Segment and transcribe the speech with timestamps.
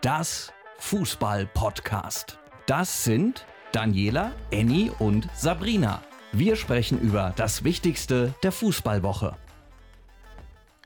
[0.00, 2.38] das Fußball-Podcast.
[2.66, 6.02] Das sind Daniela, Annie und Sabrina.
[6.32, 9.36] Wir sprechen über das Wichtigste der Fußballwoche.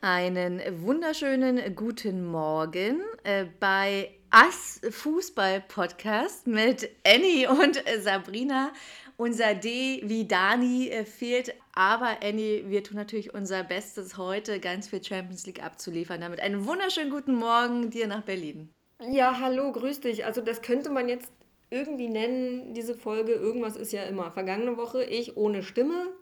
[0.00, 8.72] Einen wunderschönen guten Morgen äh, bei Ass Fußball Podcast mit Annie und Sabrina.
[9.18, 14.88] Unser D wie Dani äh, fehlt, aber Annie, wir tun natürlich unser Bestes heute ganz
[14.88, 16.22] viel Champions League abzuliefern.
[16.22, 18.72] Damit einen wunderschönen guten Morgen dir nach Berlin.
[19.10, 20.24] Ja, hallo, grüß dich.
[20.24, 21.32] Also das könnte man jetzt
[21.70, 23.32] irgendwie nennen, diese Folge.
[23.32, 24.30] Irgendwas ist ja immer.
[24.30, 26.12] Vergangene Woche ich ohne Stimme,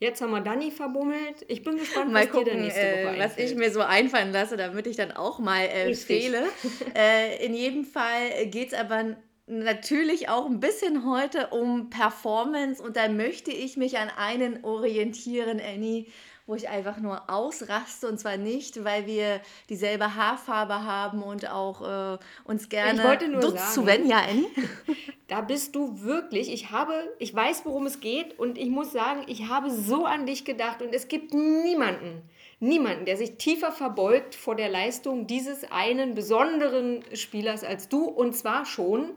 [0.00, 1.44] Jetzt haben wir Dani verbummelt.
[1.48, 3.82] Ich bin gespannt, mal was gucken, dir denn nächste Woche äh, Was ich mir so
[3.82, 6.44] einfallen lasse, damit ich dann auch mal äh, fehle.
[6.96, 12.96] äh, in jedem Fall geht es aber natürlich auch ein bisschen heute um Performance und
[12.96, 16.06] da möchte ich mich an einen orientieren, Annie
[16.50, 22.16] wo ich einfach nur ausraste und zwar nicht, weil wir dieselbe Haarfarbe haben und auch
[22.16, 23.40] äh, uns gerne sagen,
[23.72, 24.46] zu wenn, ja, Annie?
[25.28, 29.22] Da bist du wirklich, ich habe, ich weiß, worum es geht und ich muss sagen,
[29.28, 32.28] ich habe so an dich gedacht und es gibt niemanden,
[32.58, 38.34] niemanden, der sich tiefer verbeugt vor der Leistung dieses einen besonderen Spielers als du und
[38.34, 39.10] zwar schon,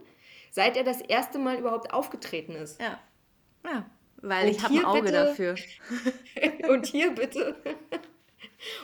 [0.52, 2.80] seit er das erste Mal überhaupt aufgetreten ist.
[2.80, 3.00] Ja.
[3.66, 3.86] Ja,
[4.24, 5.56] weil und ich habe ein Auge bitte, dafür.
[6.70, 7.56] und hier bitte.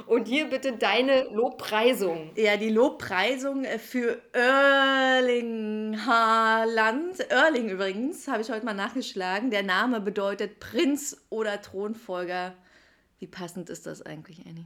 [0.08, 2.32] Und hier bitte deine Lobpreisung.
[2.36, 7.18] Ja, die Lobpreisung äh, für Erling Haaland.
[7.32, 9.52] Erling übrigens, habe ich heute mal nachgeschlagen.
[9.52, 12.56] Der Name bedeutet Prinz oder Thronfolger.
[13.20, 14.66] Wie passend ist das eigentlich, Annie?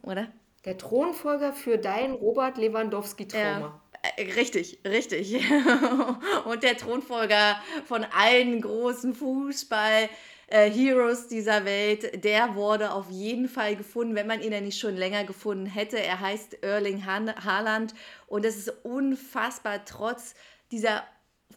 [0.00, 0.28] Oder?
[0.64, 3.60] Der Thronfolger für deinen Robert Lewandowski-Trauma.
[3.60, 3.80] Ja.
[4.16, 5.34] Äh, richtig, richtig.
[6.44, 10.08] Und der Thronfolger von allen großen Fußball-
[10.48, 14.96] äh, dieser Welt, der wurde auf jeden Fall gefunden, wenn man ihn ja nicht schon
[14.96, 15.98] länger gefunden hätte.
[15.98, 17.94] Er heißt Erling Haaland
[18.28, 20.34] und es ist unfassbar, trotz
[20.70, 21.02] dieser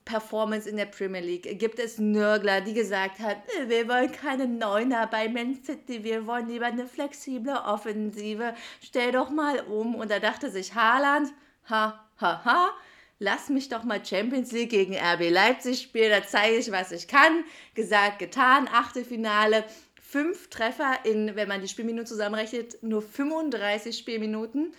[0.05, 4.48] Performance in der Premier League gibt es Nörgler, die gesagt hat, äh, wir wollen keine
[4.48, 8.55] Neuner bei Man City, wir wollen lieber eine flexible Offensive.
[8.82, 9.95] Stell doch mal um.
[9.95, 11.32] Und da dachte sich Haaland,
[11.70, 12.72] ha, ha, ha,
[13.20, 17.08] lass mich doch mal Champions League gegen RB Leipzig spielen, da zeige ich, was ich
[17.08, 17.44] kann.
[17.76, 19.64] Gesagt, getan, Achtelfinale,
[20.02, 24.74] fünf Treffer in, wenn man die Spielminuten zusammenrechnet, nur 35 Spielminuten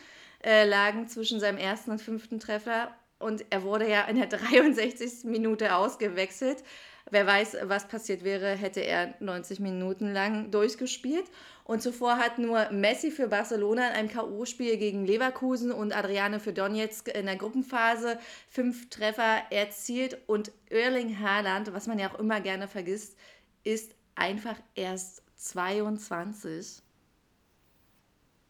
[0.45, 5.25] äh, lagen zwischen seinem ersten und fünften Treffer und er wurde ja in der 63.
[5.25, 6.65] Minute ausgewechselt.
[7.11, 11.25] Wer weiß, was passiert wäre, hätte er 90 Minuten lang durchgespielt.
[11.65, 16.53] Und zuvor hat nur Messi für Barcelona in einem K.O.-Spiel gegen Leverkusen und Adriane für
[16.53, 18.19] Donetsk in der Gruppenphase
[18.49, 20.19] fünf Treffer erzielt.
[20.27, 23.17] Und Erling Haaland, was man ja auch immer gerne vergisst,
[23.63, 26.83] ist einfach erst 22.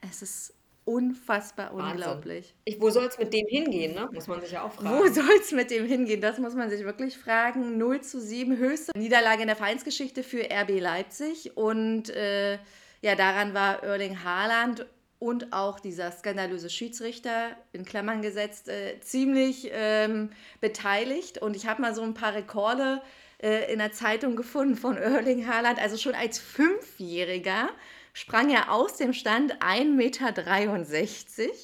[0.03, 1.91] Es ist unfassbar Wahnsinn.
[1.91, 2.54] unglaublich.
[2.64, 4.08] Ich, wo soll es mit dem hingehen, ne?
[4.12, 4.98] muss man sich ja auch fragen.
[4.98, 6.20] Wo soll es mit dem hingehen?
[6.20, 7.78] Das muss man sich wirklich fragen.
[7.78, 11.56] 0 zu 7, höchste Niederlage in der Vereinsgeschichte für RB Leipzig.
[11.56, 12.58] Und äh,
[13.02, 14.86] ja, daran war Erling Haaland
[15.18, 20.30] und auch dieser skandalöse Schiedsrichter, in Klammern gesetzt, äh, ziemlich ähm,
[20.60, 21.38] beteiligt.
[21.38, 23.02] Und ich habe mal so ein paar Rekorde
[23.42, 25.78] äh, in der Zeitung gefunden von Erling Haaland.
[25.78, 27.68] Also schon als Fünfjähriger
[28.12, 31.54] sprang er aus dem Stand 1,63 Meter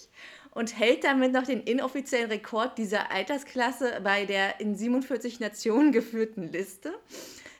[0.53, 6.51] und hält damit noch den inoffiziellen Rekord dieser Altersklasse bei der in 47 Nationen geführten
[6.51, 6.95] Liste.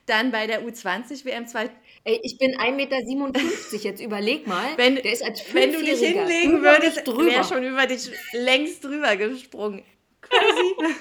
[0.07, 1.69] Dann bei der U20-WM 2.
[2.05, 2.99] Ey, ich bin 1,57 Meter,
[3.83, 4.65] jetzt überleg mal.
[4.77, 9.15] Wenn, der ist als wenn du dich hinlegen würdest, wäre schon über dich längst drüber
[9.17, 9.83] gesprungen.
[10.21, 10.75] Crazy.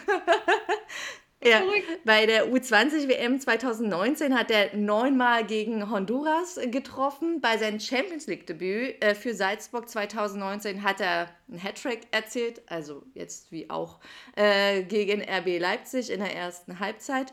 [1.47, 1.63] Ja,
[2.05, 7.41] bei der U20-WM 2019 hat er neunmal gegen Honduras getroffen.
[7.41, 13.53] Bei seinem Champions League-Debüt äh, für Salzburg 2019 hat er einen Hattrick erzielt, also jetzt
[13.53, 14.01] wie auch
[14.35, 17.33] äh, gegen RB Leipzig in der ersten Halbzeit.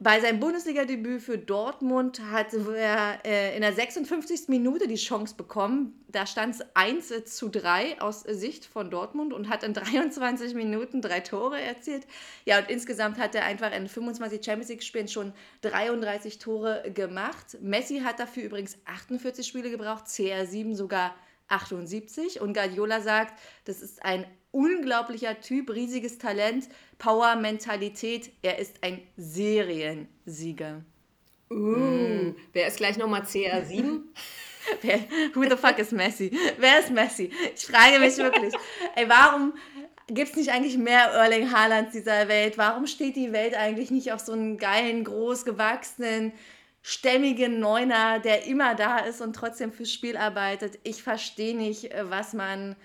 [0.00, 4.48] Bei seinem Bundesliga-Debüt für Dortmund hat er äh, in der 56.
[4.48, 6.02] Minute die Chance bekommen.
[6.08, 11.02] Da stand es 1 zu 3 aus Sicht von Dortmund und hat in 23 Minuten
[11.02, 12.06] drei Tore erzielt.
[12.46, 17.58] Ja, und insgesamt hat er einfach in 25 Champions League-Spielen schon 33 Tore gemacht.
[17.60, 21.14] Messi hat dafür übrigens 48 Spiele gebraucht, CR7 sogar
[21.48, 22.40] 78.
[22.40, 26.68] Und Guardiola sagt, das ist ein unglaublicher Typ, riesiges Talent,
[26.98, 28.30] Power, Mentalität.
[28.42, 30.82] Er ist ein Seriensieger.
[31.50, 32.36] Uh, mm.
[32.52, 34.00] Wer ist gleich nochmal CR7?
[34.82, 35.00] Wer,
[35.34, 36.30] who the fuck is Messi?
[36.58, 37.30] Wer ist Messi?
[37.54, 38.54] Ich frage mich wirklich,
[38.94, 39.54] ey, warum
[40.06, 42.58] gibt es nicht eigentlich mehr Erling Haalands dieser Welt?
[42.58, 46.32] Warum steht die Welt eigentlich nicht auf so einen geilen, großgewachsenen,
[46.82, 50.78] stämmigen Neuner, der immer da ist und trotzdem fürs Spiel arbeitet?
[50.82, 52.76] Ich verstehe nicht, was man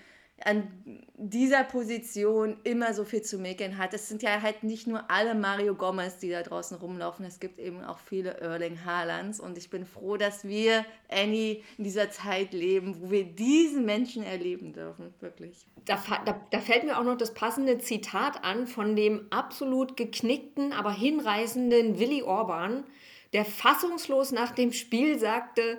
[0.44, 0.68] an
[1.16, 3.92] dieser Position immer so viel zu meckern hat.
[3.92, 7.24] Es sind ja halt nicht nur alle Mario Gomez, die da draußen rumlaufen.
[7.24, 9.40] Es gibt eben auch viele Erling Haalands.
[9.40, 14.22] Und ich bin froh, dass wir, Annie, in dieser Zeit leben, wo wir diesen Menschen
[14.22, 15.12] erleben dürfen.
[15.18, 15.66] Wirklich.
[15.86, 20.72] Da, da, da fällt mir auch noch das passende Zitat an von dem absolut geknickten,
[20.72, 22.84] aber hinreißenden Willy Orban,
[23.32, 25.78] der fassungslos nach dem Spiel sagte,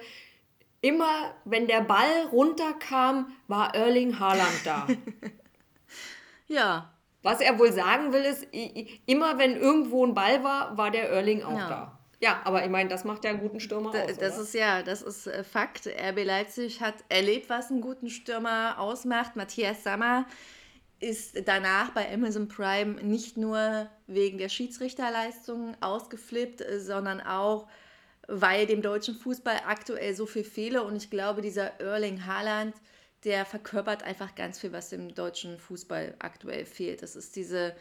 [0.81, 4.87] immer wenn der Ball runterkam, war Erling Haaland da.
[6.47, 6.93] ja.
[7.21, 8.47] Was er wohl sagen will, ist,
[9.05, 11.67] immer wenn irgendwo ein Ball war, war der Erling auch ja.
[11.67, 11.99] da.
[12.21, 14.17] Ja, aber ich meine, das macht ja einen guten Stürmer aus.
[14.19, 14.41] Das oder?
[14.41, 15.87] ist ja, das ist äh, Fakt.
[15.87, 19.35] RB Leipzig hat erlebt, was einen guten Stürmer ausmacht.
[19.35, 20.25] Matthias Sammer
[20.99, 27.67] ist danach bei Amazon Prime nicht nur wegen der Schiedsrichterleistungen ausgeflippt, äh, sondern auch
[28.29, 30.83] weil dem deutschen Fußball aktuell so viel fehle.
[30.83, 32.75] Und ich glaube, dieser Erling Haaland,
[33.23, 37.01] der verkörpert einfach ganz viel, was dem deutschen Fußball aktuell fehlt.
[37.01, 37.75] Das ist diese,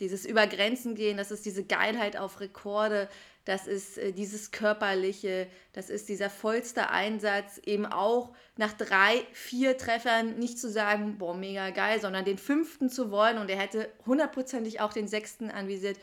[0.00, 3.08] dieses Übergrenzen gehen, das ist diese Geilheit auf Rekorde,
[3.44, 9.76] das ist äh, dieses Körperliche, das ist dieser vollste Einsatz, eben auch nach drei, vier
[9.76, 13.90] Treffern nicht zu sagen, boah, mega geil, sondern den fünften zu wollen und er hätte
[14.06, 15.98] hundertprozentig auch den sechsten anvisiert.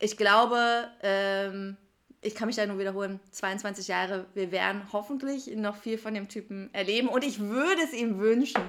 [0.00, 1.76] Ich glaube, ähm,
[2.20, 6.28] ich kann mich da nur wiederholen, 22 Jahre, wir werden hoffentlich noch viel von dem
[6.28, 8.62] Typen erleben und ich würde es ihm wünschen,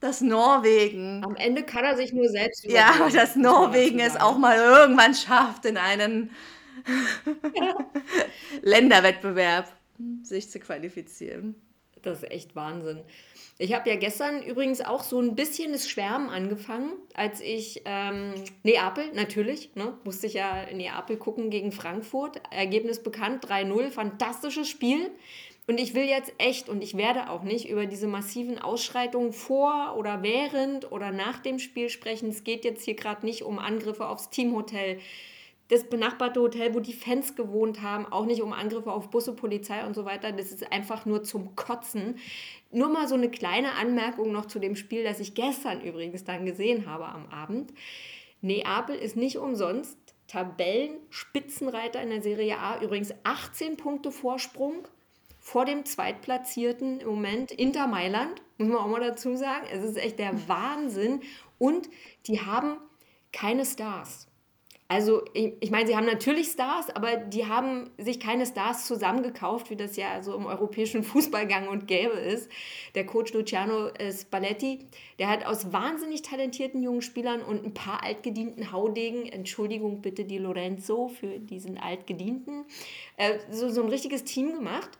[0.00, 1.24] dass Norwegen.
[1.24, 5.64] Am Ende kann er sich nur selbst Ja, dass Norwegen es auch mal irgendwann schafft,
[5.64, 6.30] in einen
[8.62, 9.72] Länderwettbewerb
[10.22, 11.54] sich zu qualifizieren.
[12.02, 13.02] Das ist echt Wahnsinn.
[13.58, 18.34] Ich habe ja gestern übrigens auch so ein bisschen das Schwärmen angefangen, als ich ähm,
[18.62, 22.40] Neapel, natürlich, ne, musste ich ja Neapel gucken gegen Frankfurt.
[22.52, 25.10] Ergebnis bekannt, 3-0, fantastisches Spiel.
[25.66, 29.96] Und ich will jetzt echt, und ich werde auch nicht über diese massiven Ausschreitungen vor
[29.98, 32.30] oder während oder nach dem Spiel sprechen.
[32.30, 34.98] Es geht jetzt hier gerade nicht um Angriffe aufs Teamhotel
[35.68, 39.84] das benachbarte Hotel, wo die Fans gewohnt haben, auch nicht um Angriffe auf Busse, Polizei
[39.84, 40.32] und so weiter.
[40.32, 42.16] Das ist einfach nur zum Kotzen.
[42.70, 46.46] Nur mal so eine kleine Anmerkung noch zu dem Spiel, das ich gestern übrigens dann
[46.46, 47.72] gesehen habe am Abend.
[48.40, 49.98] Neapel ist nicht umsonst
[50.28, 52.80] Tabellenspitzenreiter in der Serie A.
[52.80, 54.86] Übrigens 18 Punkte Vorsprung
[55.38, 59.66] vor dem Zweitplatzierten im Moment Inter Mailand, muss man auch mal dazu sagen.
[59.72, 61.22] Es ist echt der Wahnsinn.
[61.58, 61.88] Und
[62.26, 62.76] die haben
[63.32, 64.27] keine Stars.
[64.90, 69.68] Also ich, ich meine, sie haben natürlich Stars, aber die haben sich keine Stars zusammengekauft,
[69.68, 72.50] wie das ja so im europäischen Fußball gang und gäbe ist.
[72.94, 74.86] Der Coach Luciano Spalletti,
[75.18, 80.38] der hat aus wahnsinnig talentierten jungen Spielern und ein paar altgedienten Haudegen, Entschuldigung bitte die
[80.38, 82.64] Lorenzo für diesen altgedienten,
[83.18, 84.90] äh, so, so ein richtiges Team gemacht.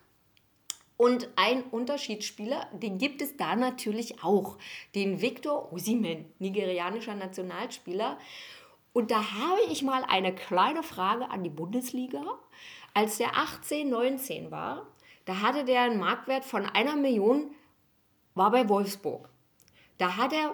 [0.98, 4.58] Und ein Unterschiedsspieler, den gibt es da natürlich auch,
[4.96, 8.18] den Victor Osimhen, nigerianischer Nationalspieler.
[8.98, 12.20] Und da habe ich mal eine kleine Frage an die Bundesliga.
[12.94, 14.88] Als der 18, 19 war,
[15.24, 17.52] da hatte der einen Marktwert von einer Million,
[18.34, 19.28] war bei Wolfsburg.
[19.98, 20.52] Da hat er,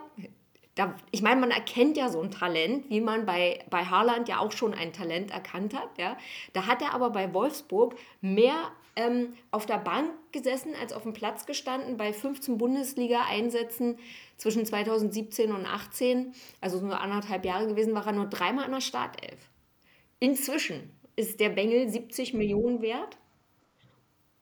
[0.74, 4.40] da, ich meine, man erkennt ja so ein Talent, wie man bei, bei Haaland ja
[4.40, 5.96] auch schon ein Talent erkannt hat.
[5.96, 6.18] Ja.
[6.52, 11.14] Da hat er aber bei Wolfsburg mehr ähm, auf der Bank gesessen als auf dem
[11.14, 11.96] Platz gestanden.
[11.96, 13.98] Bei 15 Bundesliga-Einsätzen
[14.36, 18.80] zwischen 2017 und 2018, also nur anderthalb Jahre gewesen, war er nur dreimal in der
[18.80, 19.38] Startelf.
[20.20, 23.18] Inzwischen ist der Bengel 70 Millionen wert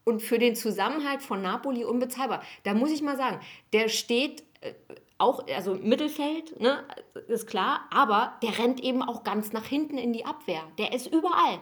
[0.05, 2.43] und für den Zusammenhalt von Napoli unbezahlbar.
[2.65, 3.41] Da muss ich mal sagen,
[3.73, 4.73] der steht äh,
[5.19, 6.85] auch, also Mittelfeld, ne,
[7.29, 10.63] ist klar, aber der rennt eben auch ganz nach hinten in die Abwehr.
[10.79, 11.61] Der ist überall.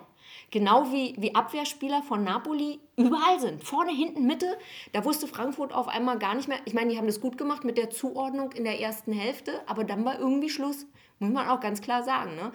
[0.50, 3.62] Genau wie, wie Abwehrspieler von Napoli überall sind.
[3.64, 4.58] Vorne, hinten, Mitte.
[4.92, 6.58] Da wusste Frankfurt auf einmal gar nicht mehr.
[6.64, 9.84] Ich meine, die haben das gut gemacht mit der Zuordnung in der ersten Hälfte, aber
[9.84, 10.86] dann war irgendwie Schluss.
[11.18, 12.34] Muss man auch ganz klar sagen.
[12.34, 12.52] Ne?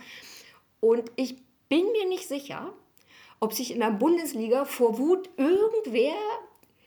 [0.80, 1.38] Und ich
[1.70, 2.74] bin mir nicht sicher,
[3.40, 6.16] ob sich in der Bundesliga vor Wut irgendwer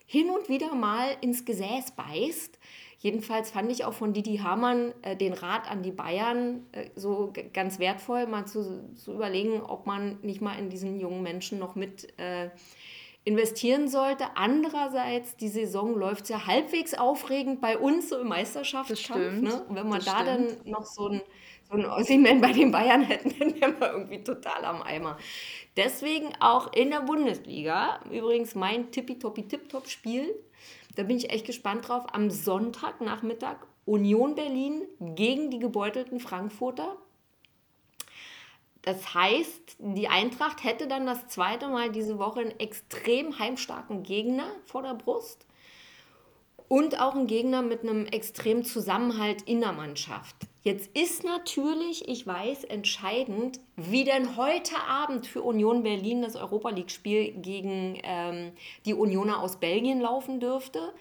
[0.07, 2.59] hin und wieder mal ins Gesäß beißt,
[3.00, 7.33] Jedenfalls fand ich auch von Didi Hamann äh, den Rat an die Bayern äh, so
[7.52, 11.76] ganz wertvoll, mal zu, zu überlegen, ob man nicht mal in diesen jungen Menschen noch
[11.76, 12.50] mit äh,
[13.25, 14.25] investieren sollte.
[14.35, 19.43] Andererseits, die Saison läuft ja halbwegs aufregend bei uns so im Meisterschaftskampf.
[19.43, 19.64] Ne?
[19.69, 20.59] Und wenn man da stimmt.
[20.64, 21.21] dann noch so ein
[21.71, 25.19] so ein Ossiman bei den Bayern hätten, dann wären wir irgendwie total am Eimer.
[25.76, 30.35] Deswegen auch in der Bundesliga, übrigens mein tippitoppi-tipptopp-Spiel,
[30.99, 32.07] da bin ich echt gespannt drauf.
[32.12, 36.97] Am Sonntagnachmittag Union Berlin gegen die gebeutelten Frankfurter.
[38.83, 44.49] Das heißt, die Eintracht hätte dann das zweite Mal diese Woche einen extrem heimstarken Gegner
[44.67, 45.47] vor der Brust.
[46.67, 50.35] und auch ein Gegner mit einem extremen Zusammenhalt in der Mannschaft.
[50.68, 56.68] Jetzt ist natürlich, ich weiß, entscheidend, wie denn heute Abend für Union Berlin das Europa
[56.68, 58.52] League-Spiel gegen ähm,
[58.84, 60.92] die Unioner aus Belgien laufen dürfte.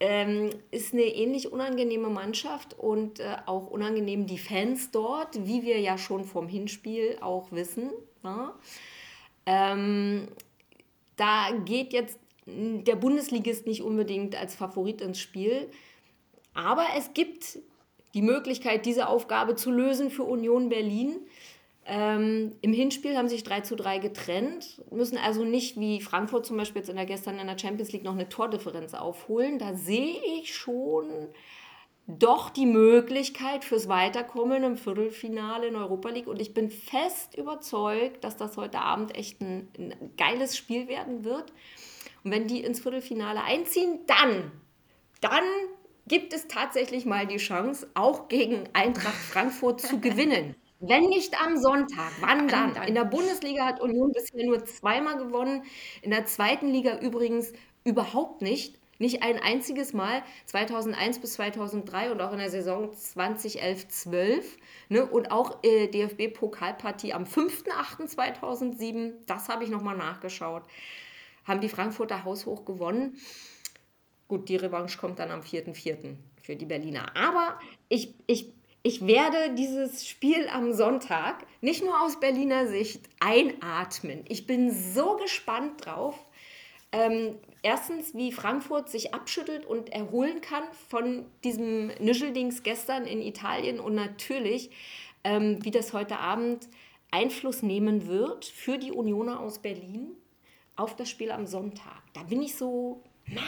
[0.00, 5.78] Ähm, ist eine ähnlich unangenehme Mannschaft und äh, auch unangenehm die Fans dort, wie wir
[5.78, 7.90] ja schon vom Hinspiel auch wissen.
[8.22, 8.52] Ne?
[9.44, 10.28] Ähm,
[11.16, 15.68] da geht jetzt der Bundesligist nicht unbedingt als Favorit ins Spiel.
[16.54, 17.58] Aber es gibt
[18.14, 21.20] die Möglichkeit, diese Aufgabe zu lösen für Union Berlin.
[21.84, 26.56] Ähm, Im Hinspiel haben sich 3 zu 3 getrennt, müssen also nicht wie Frankfurt zum
[26.56, 29.58] Beispiel jetzt in der gestern in der Champions League noch eine Tordifferenz aufholen.
[29.58, 31.28] Da sehe ich schon
[32.06, 36.26] doch die Möglichkeit fürs Weiterkommen im Viertelfinale in Europa League.
[36.26, 41.24] Und ich bin fest überzeugt, dass das heute Abend echt ein, ein geiles Spiel werden
[41.24, 41.52] wird.
[42.24, 44.52] Und wenn die ins Viertelfinale einziehen, dann,
[45.20, 45.44] dann
[46.06, 50.54] gibt es tatsächlich mal die Chance, auch gegen Eintracht Frankfurt zu gewinnen.
[50.80, 52.74] Wenn nicht am Sonntag, wann dann?
[52.88, 55.62] In der Bundesliga hat Union bisher nur zweimal gewonnen,
[56.02, 57.52] in der zweiten Liga übrigens
[57.84, 58.80] überhaupt nicht.
[58.98, 64.44] Nicht ein einziges Mal, 2001 bis 2003 und auch in der Saison 2011-12.
[64.90, 65.04] Ne?
[65.04, 70.62] Und auch äh, DFB-Pokalpartie am 5.8.2007, das habe ich nochmal nachgeschaut,
[71.44, 73.18] haben die Frankfurter haushoch gewonnen.
[74.32, 76.16] Gut, die Revanche kommt dann am 4.4.
[76.40, 77.14] für die Berliner.
[77.14, 77.60] Aber
[77.90, 78.50] ich, ich,
[78.82, 84.24] ich werde dieses Spiel am Sonntag nicht nur aus Berliner Sicht einatmen.
[84.30, 86.18] Ich bin so gespannt drauf.
[86.92, 93.80] Ähm, erstens, wie Frankfurt sich abschüttelt und erholen kann von diesem Nischeldings gestern in Italien
[93.80, 94.70] und natürlich,
[95.24, 96.70] ähm, wie das heute Abend
[97.10, 100.12] Einfluss nehmen wird für die Unioner aus Berlin
[100.74, 102.02] auf das Spiel am Sonntag.
[102.14, 103.42] Da bin ich so, na,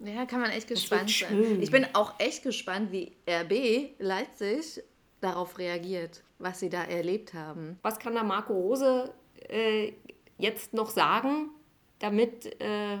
[0.00, 1.60] ja, kann man echt gespannt sein.
[1.60, 4.82] Ich bin auch echt gespannt, wie RB Leipzig
[5.20, 7.78] darauf reagiert, was sie da erlebt haben.
[7.82, 9.12] Was kann da Marco Rose
[9.48, 9.92] äh,
[10.38, 11.50] jetzt noch sagen,
[11.98, 12.98] damit äh,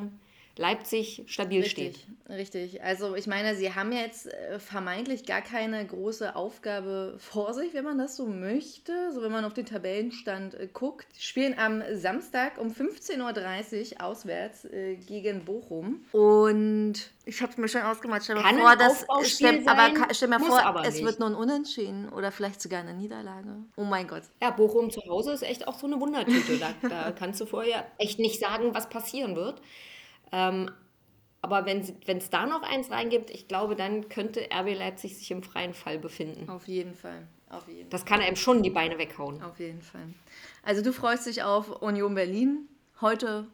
[0.56, 2.06] Leipzig stabil richtig, steht.
[2.28, 2.82] Richtig.
[2.82, 7.84] Also ich meine, sie haben jetzt äh, vermeintlich gar keine große Aufgabe vor sich, wenn
[7.84, 9.12] man das so möchte.
[9.12, 11.06] So wenn man auf den Tabellenstand äh, guckt.
[11.12, 16.04] Sie spielen am Samstag um 15.30 Uhr auswärts äh, gegen Bochum.
[16.12, 16.94] Und
[17.24, 18.22] ich habe es mir schon ausgemacht.
[18.22, 21.34] Stell mir vor, dass, stell, sein, aber, stell mir vor aber es wird nur ein
[21.34, 23.56] Unentschieden oder vielleicht sogar eine Niederlage.
[23.76, 24.22] Oh mein Gott.
[24.40, 26.58] Ja, Bochum zu Hause ist echt auch so eine Wundertüte.
[26.58, 29.60] da, da kannst du vorher echt nicht sagen, was passieren wird.
[30.34, 30.70] Ähm,
[31.42, 35.42] aber wenn es da noch eins reingibt, ich glaube, dann könnte RB Leipzig sich im
[35.42, 36.48] freien Fall befinden.
[36.48, 37.28] Auf jeden Fall.
[37.50, 39.42] Auf jeden das kann einem schon die Beine weghauen.
[39.42, 40.08] Auf jeden Fall.
[40.62, 42.68] Also du freust dich auf Union Berlin
[43.00, 43.46] heute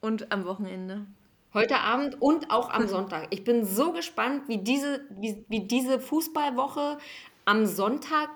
[0.00, 1.06] und am Wochenende.
[1.52, 3.26] Heute Abend und auch am Sonntag.
[3.30, 6.98] Ich bin so gespannt, wie diese, wie, wie diese Fußballwoche
[7.44, 8.28] am Sonntag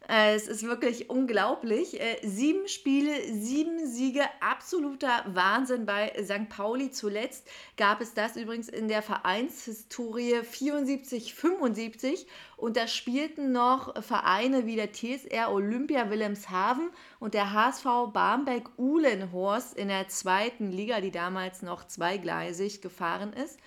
[0.09, 2.01] Äh, es ist wirklich unglaublich.
[2.01, 6.49] Äh, sieben Spiele, sieben Siege, absoluter Wahnsinn bei St.
[6.49, 6.91] Pauli.
[6.91, 14.65] Zuletzt gab es das übrigens in der Vereinshistorie 74, 75 und da spielten noch Vereine
[14.65, 16.89] wie der TSR Olympia Wilhelmshaven
[17.21, 23.59] und der HSV Barmbek-Uhlenhorst in der zweiten Liga, die damals noch zweigleisig gefahren ist.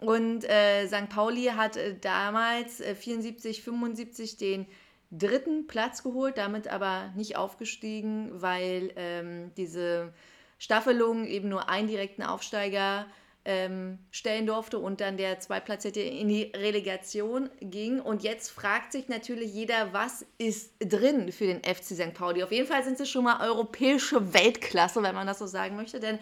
[0.00, 1.08] Und äh, St.
[1.08, 4.66] Pauli hat äh, damals äh, 74, 75 den
[5.10, 10.12] dritten Platz geholt, damit aber nicht aufgestiegen, weil ähm, diese
[10.58, 13.06] Staffelung eben nur einen direkten Aufsteiger
[13.46, 18.00] ähm, stellen durfte und dann der Zweitplatzierte in die Relegation ging.
[18.00, 22.14] Und jetzt fragt sich natürlich jeder, was ist drin für den FC St.
[22.14, 22.42] Pauli.
[22.42, 26.00] Auf jeden Fall sind sie schon mal europäische Weltklasse, wenn man das so sagen möchte,
[26.00, 26.18] denn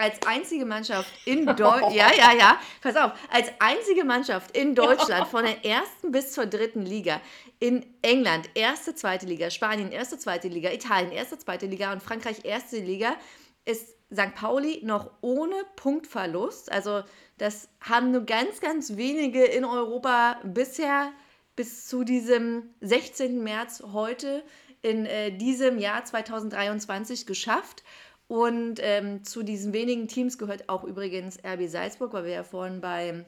[0.00, 5.28] als einzige Mannschaft in Deutschland, ja, ja, ja, pass auf, als einzige Mannschaft in Deutschland
[5.28, 7.20] von der ersten bis zur dritten Liga,
[7.58, 12.44] in England erste, zweite Liga, Spanien erste, zweite Liga, Italien erste, zweite Liga und Frankreich
[12.44, 13.16] erste Liga,
[13.64, 14.34] ist St.
[14.34, 16.72] Pauli noch ohne Punktverlust.
[16.72, 17.02] Also
[17.38, 21.12] das haben nur ganz, ganz wenige in Europa bisher
[21.56, 23.42] bis zu diesem 16.
[23.42, 24.42] März heute
[24.82, 27.82] in äh, diesem Jahr 2023 geschafft.
[28.30, 32.80] Und ähm, zu diesen wenigen Teams gehört auch übrigens RB Salzburg, weil wir ja vorhin
[32.80, 33.24] bei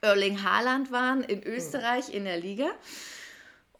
[0.00, 2.66] Erling Haaland waren in Österreich in der Liga.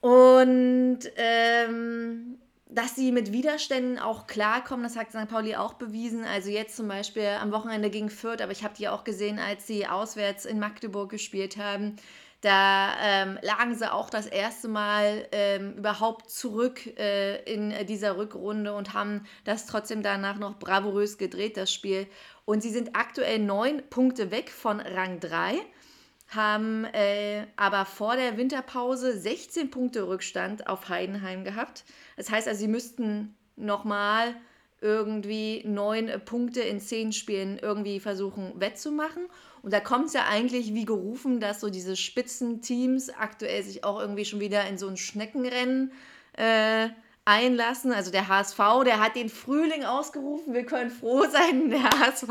[0.01, 5.29] Und ähm, dass sie mit Widerständen auch klarkommen, das hat St.
[5.29, 6.23] Pauli auch bewiesen.
[6.23, 9.67] Also jetzt zum Beispiel am Wochenende gegen Fürth, aber ich habe die auch gesehen, als
[9.67, 11.97] sie auswärts in Magdeburg gespielt haben.
[12.41, 18.73] Da ähm, lagen sie auch das erste Mal ähm, überhaupt zurück äh, in dieser Rückrunde
[18.73, 22.07] und haben das trotzdem danach noch bravourös gedreht, das Spiel.
[22.47, 25.57] Und sie sind aktuell neun Punkte weg von Rang 3,
[26.29, 31.85] haben äh, aber vor der Winterpause 16 Punkte Rückstand auf Heidenheim gehabt.
[32.17, 34.35] Das heißt also, sie müssten nochmal
[34.81, 39.27] irgendwie neun Punkte in zehn Spielen irgendwie versuchen wettzumachen.
[39.63, 44.01] Und da kommt es ja eigentlich wie gerufen, dass so diese Spitzenteams aktuell sich auch
[44.01, 45.93] irgendwie schon wieder in so ein Schneckenrennen
[46.33, 46.89] äh,
[47.31, 47.93] einlassen.
[47.93, 50.53] Also der HSV, der hat den Frühling ausgerufen.
[50.53, 52.29] Wir können froh sein, der HSV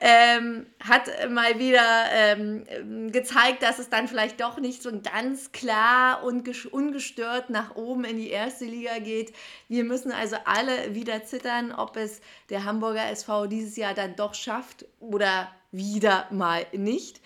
[0.00, 2.64] ähm, hat mal wieder ähm,
[3.12, 6.42] gezeigt, dass es dann vielleicht doch nicht so ganz klar und
[6.72, 9.32] ungestört nach oben in die erste Liga geht.
[9.68, 14.34] Wir müssen also alle wieder zittern, ob es der Hamburger SV dieses Jahr dann doch
[14.34, 17.20] schafft oder wieder mal nicht.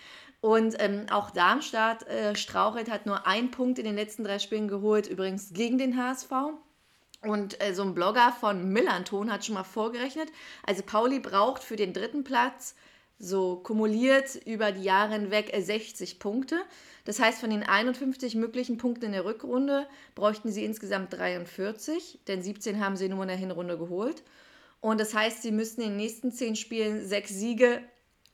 [0.47, 4.69] Und ähm, auch Darmstadt äh, strauchelt, hat nur einen Punkt in den letzten drei Spielen
[4.69, 6.31] geholt, übrigens gegen den HSV.
[7.23, 10.29] Und äh, so ein Blogger von Millanton hat schon mal vorgerechnet.
[10.65, 12.77] Also Pauli braucht für den dritten Platz
[13.19, 16.61] so kumuliert über die Jahre hinweg 60 äh, Punkte.
[17.05, 22.41] Das heißt, von den 51 möglichen Punkten in der Rückrunde bräuchten sie insgesamt 43, denn
[22.41, 24.23] 17 haben sie nur in der Hinrunde geholt.
[24.81, 27.83] Und das heißt, sie müssten in den nächsten 10 Spielen sechs Siege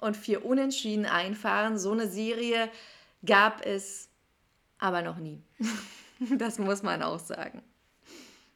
[0.03, 1.79] und vier Unentschieden einfahren.
[1.79, 2.69] So eine Serie
[3.25, 4.09] gab es
[4.79, 5.41] aber noch nie.
[6.39, 7.63] das muss man auch sagen.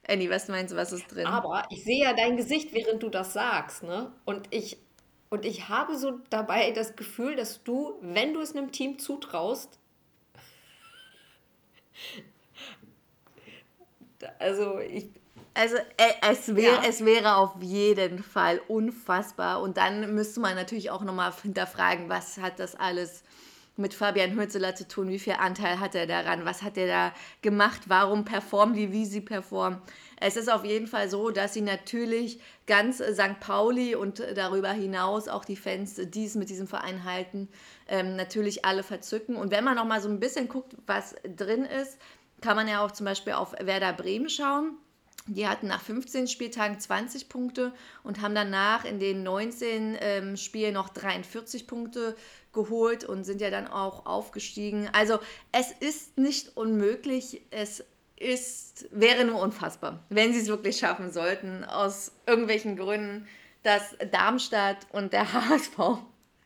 [0.08, 1.26] Annie, was meinst du, was ist drin?
[1.26, 4.12] Aber ich sehe ja dein Gesicht, während du das sagst, ne?
[4.24, 4.78] Und ich,
[5.30, 9.78] und ich habe so dabei das Gefühl, dass du, wenn du es einem Team zutraust,
[14.38, 15.08] also ich,
[15.56, 16.82] also äh, es, wär, ja.
[16.86, 19.62] es wäre auf jeden Fall unfassbar.
[19.62, 23.22] Und dann müsste man natürlich auch nochmal hinterfragen, was hat das alles
[23.76, 25.08] mit Fabian Hürzeler zu tun?
[25.08, 26.44] Wie viel Anteil hat er daran?
[26.44, 27.82] Was hat er da gemacht?
[27.86, 29.80] Warum performen die, wie sie performen?
[30.18, 33.38] Es ist auf jeden Fall so, dass sie natürlich ganz St.
[33.40, 37.48] Pauli und darüber hinaus auch die Fans, die es mit diesem Verein halten,
[37.88, 39.36] ähm, natürlich alle verzücken.
[39.36, 41.98] Und wenn man noch mal so ein bisschen guckt, was drin ist,
[42.40, 44.78] kann man ja auch zum Beispiel auf Werder Bremen schauen.
[45.28, 47.72] Die hatten nach 15 Spieltagen 20 Punkte
[48.04, 52.16] und haben danach in den 19 ähm, Spielen noch 43 Punkte
[52.52, 54.88] geholt und sind ja dann auch aufgestiegen.
[54.92, 55.18] Also
[55.52, 57.84] es ist nicht unmöglich, es
[58.16, 63.26] ist, wäre nur unfassbar, wenn sie es wirklich schaffen sollten, aus irgendwelchen Gründen,
[63.62, 65.78] dass Darmstadt und der HSV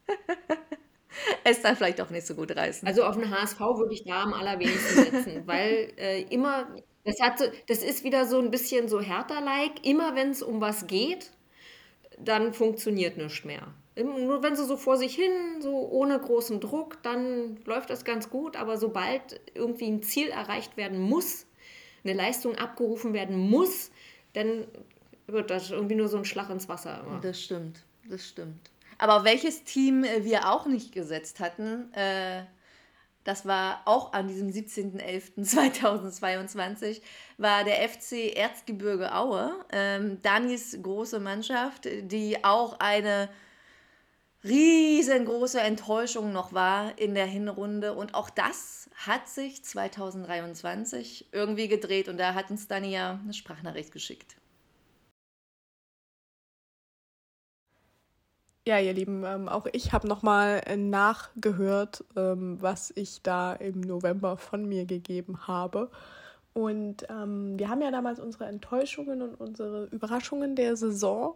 [1.44, 2.86] es dann vielleicht auch nicht so gut reißen.
[2.86, 6.68] Also auf den HSV würde ich da am allerwenigsten setzen, weil äh, immer
[7.04, 9.86] das, hat das ist wieder so ein bisschen so härter-like.
[9.86, 11.30] Immer wenn es um was geht,
[12.18, 13.74] dann funktioniert nichts mehr.
[13.96, 18.30] Nur wenn sie so vor sich hin, so ohne großen Druck, dann läuft das ganz
[18.30, 18.56] gut.
[18.56, 21.46] Aber sobald irgendwie ein Ziel erreicht werden muss,
[22.04, 23.90] eine Leistung abgerufen werden muss,
[24.32, 24.66] dann
[25.26, 27.04] wird das irgendwie nur so ein Schlag ins Wasser.
[27.06, 27.20] Immer.
[27.20, 28.70] Das stimmt, das stimmt.
[28.98, 32.44] Aber welches Team wir auch nicht gesetzt hatten, äh,
[33.24, 37.02] das war auch an diesem 17.11.2022,
[37.36, 39.52] war der FC Erzgebirge Aue.
[39.70, 43.28] Ähm, Danis große Mannschaft, die auch eine
[44.42, 47.94] riesengroße Enttäuschung noch war in der Hinrunde.
[47.94, 52.08] Und auch das hat sich 2023 irgendwie gedreht.
[52.08, 54.36] Und da hat uns Dani ja eine Sprachnachricht geschickt.
[58.70, 63.80] Ja, ihr Lieben, ähm, auch ich habe nochmal äh, nachgehört, ähm, was ich da im
[63.80, 65.90] November von mir gegeben habe.
[66.52, 71.34] Und ähm, wir haben ja damals unsere Enttäuschungen und unsere Überraschungen der Saison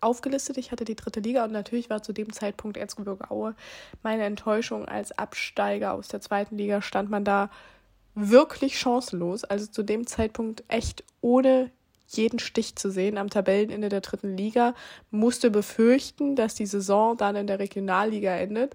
[0.00, 0.56] aufgelistet.
[0.56, 3.54] Ich hatte die dritte Liga und natürlich war zu dem Zeitpunkt Erzgebirge Aue
[4.02, 6.80] meine Enttäuschung als Absteiger aus der zweiten Liga.
[6.80, 7.50] Stand man da
[8.14, 9.44] wirklich chancenlos.
[9.44, 11.70] Also zu dem Zeitpunkt echt ohne
[12.16, 14.74] jeden Stich zu sehen am Tabellenende der dritten Liga,
[15.10, 18.74] musste befürchten, dass die Saison dann in der Regionalliga endet.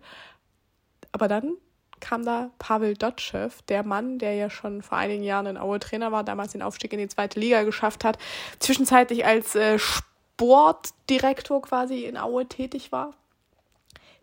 [1.12, 1.58] Aber dann
[2.00, 6.12] kam da Pavel Dotschew, der Mann, der ja schon vor einigen Jahren in Aue Trainer
[6.12, 8.18] war, damals den Aufstieg in die zweite Liga geschafft hat,
[8.60, 13.14] zwischenzeitlich als äh, Sportdirektor quasi in Aue tätig war.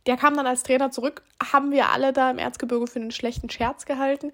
[0.07, 3.51] Der kam dann als Trainer zurück, haben wir alle da im Erzgebirge für einen schlechten
[3.51, 4.33] Scherz gehalten.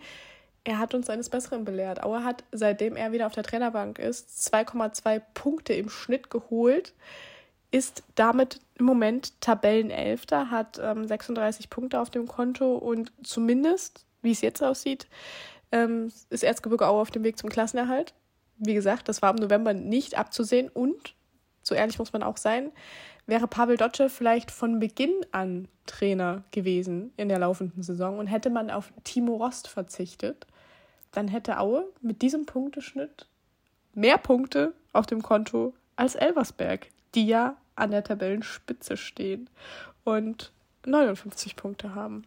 [0.64, 2.02] Er hat uns eines Besseren belehrt.
[2.02, 6.94] Aue hat, seitdem er wieder auf der Trainerbank ist, 2,2 Punkte im Schnitt geholt,
[7.72, 14.30] ist damit im Moment Tabellenelfter, hat ähm, 36 Punkte auf dem Konto und zumindest, wie
[14.30, 15.08] es jetzt aussieht,
[15.72, 18.14] ähm, ist Erzgebirge Aue auf dem Weg zum Klassenerhalt.
[18.58, 21.14] Wie gesagt, das war im November nicht abzusehen und,
[21.62, 22.70] so ehrlich muss man auch sein,
[23.26, 28.50] wäre Pavel Dotschew vielleicht von Beginn an Trainer gewesen in der laufenden Saison und hätte
[28.50, 30.46] man auf Timo Rost verzichtet,
[31.12, 33.26] dann hätte Aue mit diesem Punkteschnitt
[33.94, 39.48] mehr Punkte auf dem Konto als Elversberg, die ja an der Tabellenspitze stehen
[40.04, 40.52] und
[40.86, 42.24] 59 Punkte haben.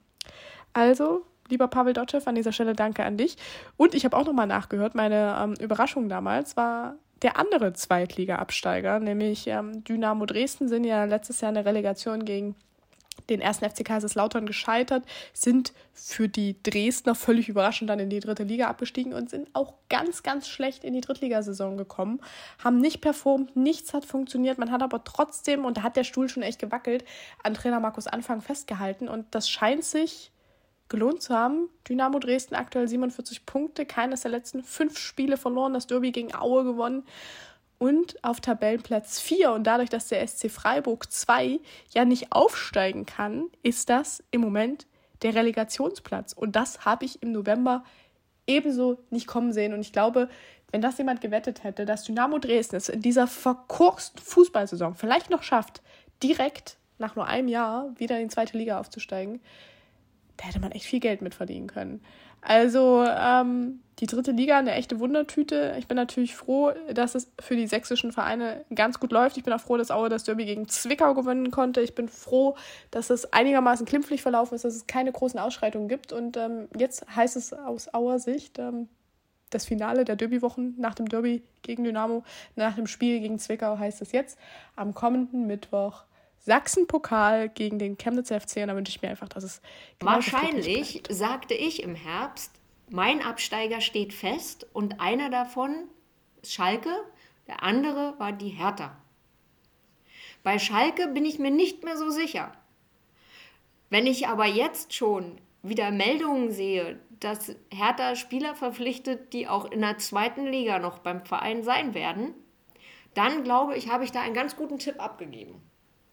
[0.73, 3.37] Also, lieber Pavel Dotschew, an dieser Stelle danke an dich.
[3.77, 9.47] Und ich habe auch nochmal nachgehört, meine ähm, Überraschung damals war der andere Zweitliga-Absteiger, nämlich
[9.47, 12.55] ähm, Dynamo Dresden, sind ja letztes Jahr in der Relegation gegen
[13.29, 18.43] den ersten FC Kaiserslautern gescheitert, sind für die Dresdner völlig überraschend dann in die dritte
[18.43, 22.21] Liga abgestiegen und sind auch ganz, ganz schlecht in die Drittligasaison gekommen,
[22.63, 26.29] haben nicht performt, nichts hat funktioniert, man hat aber trotzdem, und da hat der Stuhl
[26.29, 27.05] schon echt gewackelt,
[27.43, 29.07] an Trainer Markus Anfang festgehalten.
[29.07, 30.31] Und das scheint sich
[30.87, 31.69] gelohnt zu haben.
[31.89, 36.63] Dynamo Dresden aktuell 47 Punkte, keines der letzten fünf Spiele verloren, das Derby gegen Aue
[36.63, 37.03] gewonnen
[37.77, 41.59] und auf Tabellenplatz 4 und dadurch, dass der SC Freiburg 2
[41.93, 44.87] ja nicht aufsteigen kann, ist das im Moment
[45.21, 46.33] der Relegationsplatz.
[46.33, 47.83] Und das habe ich im November
[48.47, 49.73] ebenso nicht kommen sehen.
[49.73, 50.29] Und ich glaube,
[50.71, 55.43] wenn das jemand gewettet hätte, dass Dynamo Dresden es in dieser verkorksten Fußballsaison vielleicht noch
[55.43, 55.81] schafft,
[56.21, 59.41] direkt nach nur einem Jahr wieder in die zweite Liga aufzusteigen,
[60.37, 62.01] da hätte man echt viel Geld mitverdienen können.
[62.45, 65.75] Also ähm, die dritte Liga eine echte Wundertüte.
[65.79, 69.35] Ich bin natürlich froh, dass es für die sächsischen Vereine ganz gut läuft.
[69.37, 71.81] Ich bin auch froh, dass Aue das Derby gegen Zwickau gewinnen konnte.
[71.81, 72.55] Ich bin froh,
[72.91, 76.13] dass es einigermaßen klimpflich verlaufen ist, dass es keine großen Ausschreitungen gibt.
[76.13, 78.89] Und ähm, jetzt heißt es aus Auer Sicht, ähm,
[79.49, 82.23] das Finale der Derbywochen nach dem Derby gegen Dynamo,
[82.55, 84.37] nach dem Spiel gegen Zwickau heißt es jetzt
[84.75, 86.03] am kommenden Mittwoch
[86.45, 89.61] Sachsen-Pokal gegen den Chemnitzer FC und da wünsche ich mir einfach, dass es
[89.99, 92.51] Wahrscheinlich sagte ich im Herbst,
[92.89, 95.87] mein Absteiger steht fest und einer davon
[96.43, 96.93] ist Schalke,
[97.47, 98.95] der andere war die Hertha.
[100.43, 102.51] Bei Schalke bin ich mir nicht mehr so sicher.
[103.89, 109.81] Wenn ich aber jetzt schon wieder Meldungen sehe, dass Hertha Spieler verpflichtet, die auch in
[109.81, 112.35] der zweiten Liga noch beim Verein sein werden,
[113.15, 115.63] dann glaube ich, habe ich da einen ganz guten Tipp abgegeben.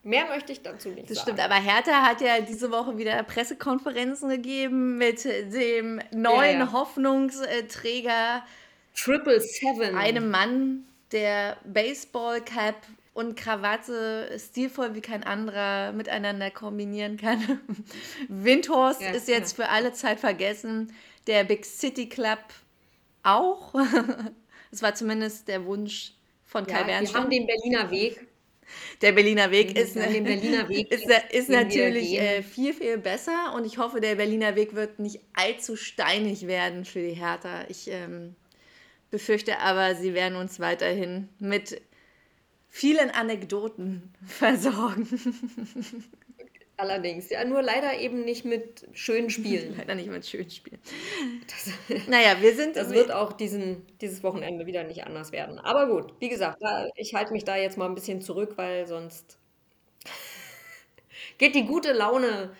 [0.05, 1.37] Mehr möchte ich dazu nicht das sagen.
[1.37, 6.73] stimmt, aber Hertha hat ja diese Woche wieder Pressekonferenzen gegeben mit dem neuen Ja, ja.
[6.73, 8.43] Hoffnungsträger,
[8.97, 9.97] Triple Seven.
[9.97, 12.75] einem Mann, der Baseball-Cap
[13.15, 17.61] und Krawatte stilvoll wie kein anderer miteinander kombinieren kann.
[18.29, 20.93] Windhorst Ja, ist jetzt für alle Zeit vergessen.
[21.27, 22.41] Der Big City Club
[23.23, 23.75] auch.
[24.75, 27.23] Es war zumindest der Wunsch von Kai ja, wir Bernstein.
[27.25, 28.27] haben den Berliner Weg.
[29.01, 33.65] Der Berliner Weg ist, den Berliner Weg ist, ist natürlich äh, viel, viel besser und
[33.65, 37.65] ich hoffe, der Berliner Weg wird nicht allzu steinig werden für die Hertha.
[37.69, 38.35] Ich ähm,
[39.11, 41.81] befürchte aber, sie werden uns weiterhin mit
[42.69, 45.07] vielen Anekdoten versorgen.
[46.83, 47.31] Allerdings.
[47.31, 49.77] Ja, nur leider eben nicht mit schönen Spielen.
[49.79, 50.81] Leider nicht mit schönen Spielen.
[52.09, 52.75] naja, wir sind.
[52.75, 55.61] Das wird auch diesen, dieses Wochenende wieder nicht anders werden.
[55.61, 58.89] Aber gut, wie gesagt, da, ich halte mich da jetzt mal ein bisschen zurück, weil
[58.89, 59.39] sonst
[61.39, 62.51] geht die gute Laune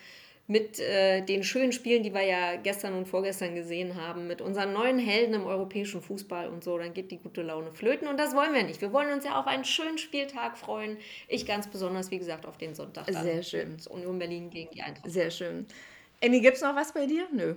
[0.47, 4.73] mit äh, den schönen Spielen, die wir ja gestern und vorgestern gesehen haben, mit unseren
[4.73, 8.35] neuen Helden im europäischen Fußball und so, dann geht die gute Laune flöten und das
[8.35, 8.81] wollen wir nicht.
[8.81, 10.97] Wir wollen uns ja auf einen schönen Spieltag freuen.
[11.29, 13.07] Ich ganz besonders, wie gesagt, auf den Sonntag.
[13.07, 13.23] dann.
[13.23, 13.71] Sehr schön.
[13.71, 15.09] Und Union Berlin gegen die Eintracht.
[15.09, 15.65] Sehr schön.
[16.21, 17.25] Annie, gibt es noch was bei dir?
[17.31, 17.55] Nö.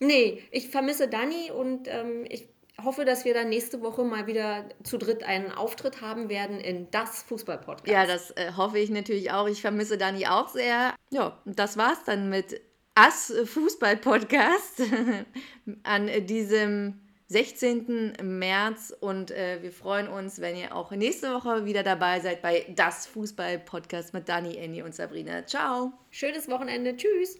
[0.00, 2.48] Nee, ich vermisse Dani und ähm, ich
[2.84, 6.90] hoffe, dass wir dann nächste Woche mal wieder zu dritt einen Auftritt haben werden in
[6.90, 7.88] das Fußball-Podcast.
[7.88, 9.48] Ja, das äh, hoffe ich natürlich auch.
[9.48, 10.94] Ich vermisse Dani auch sehr.
[11.10, 12.60] Ja, und das war's dann mit
[12.94, 14.82] Ass Fußball-Podcast
[15.82, 18.14] an diesem 16.
[18.22, 18.94] März.
[19.00, 23.06] Und äh, wir freuen uns, wenn ihr auch nächste Woche wieder dabei seid bei Das
[23.06, 25.46] Fußball-Podcast mit Dani, Annie und Sabrina.
[25.46, 25.92] Ciao.
[26.10, 26.96] Schönes Wochenende.
[26.96, 27.38] Tschüss.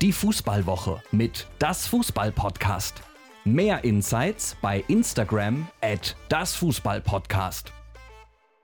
[0.00, 3.11] Die Fußballwoche mit Das Fußball-Podcast.
[3.44, 7.72] Mehr Insights bei Instagram at das Fußballpodcast.